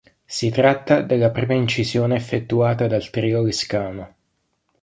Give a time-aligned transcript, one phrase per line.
[0.25, 4.15] Si tratta della prima incisione effettuata dal Trio Lescano.